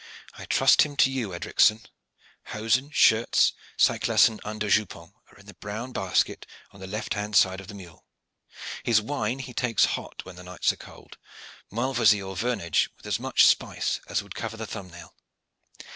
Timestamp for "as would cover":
14.07-14.57